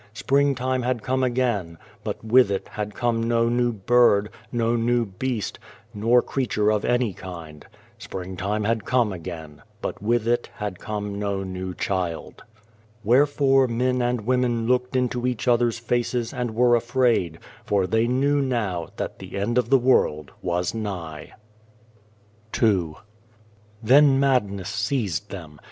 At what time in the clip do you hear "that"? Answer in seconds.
18.97-19.19